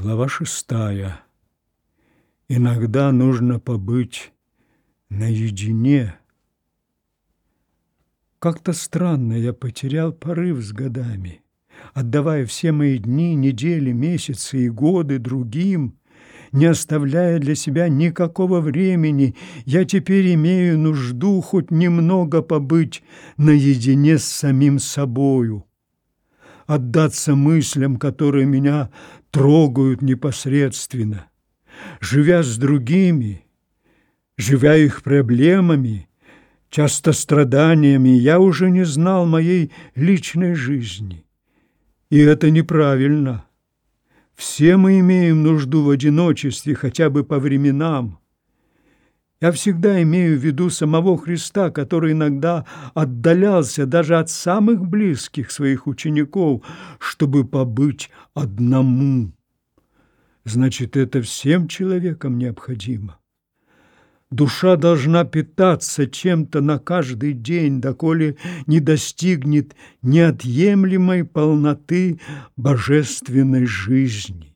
[0.00, 1.22] Глава шестая.
[2.48, 4.32] Иногда нужно побыть
[5.10, 6.14] наедине.
[8.38, 11.42] Как-то странно я потерял порыв с годами,
[11.94, 15.98] отдавая все мои дни, недели, месяцы и годы другим,
[16.52, 19.34] не оставляя для себя никакого времени,
[19.64, 23.02] я теперь имею нужду хоть немного побыть
[23.36, 25.64] наедине с самим собою
[26.68, 28.90] отдаться мыслям, которые меня
[29.30, 31.26] трогают непосредственно.
[32.00, 33.44] Живя с другими,
[34.36, 36.08] живя их проблемами,
[36.70, 41.24] часто страданиями, я уже не знал моей личной жизни.
[42.10, 43.44] И это неправильно.
[44.34, 48.20] Все мы имеем нужду в одиночестве хотя бы по временам.
[49.40, 55.86] Я всегда имею в виду самого Христа, который иногда отдалялся даже от самых близких своих
[55.86, 56.62] учеников,
[56.98, 59.32] чтобы побыть одному.
[60.44, 63.18] Значит, это всем человекам необходимо.
[64.30, 72.20] Душа должна питаться чем-то на каждый день, доколе не достигнет неотъемлемой полноты
[72.56, 74.47] божественной жизни.